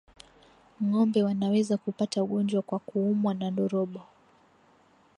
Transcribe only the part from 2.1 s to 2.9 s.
ugonjwa kwa